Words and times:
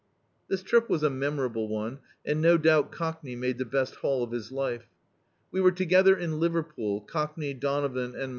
This 0.47 0.63
trip 0.63 0.89
was 0.89 1.03
a 1.03 1.11
memorable 1.11 1.67
one, 1.67 1.99
and 2.25 2.41
no 2.41 2.57
doubt 2.57 2.91
Cockney 2.91 3.35
made 3.35 3.59
the 3.59 3.65
best 3.65 3.93
haul 3.97 4.23
of 4.23 4.31
his 4.31 4.51
life. 4.51 4.87
We 5.51 5.61
were 5.61 5.71
ti^ther 5.71 6.17
in 6.17 6.39
Liverpool, 6.39 7.01
Cockney, 7.01 7.53
Donovan 7.53 8.05
and 8.05 8.13
my 8.15 8.19
[iij] 8.19 8.27
D,i. 8.29 8.29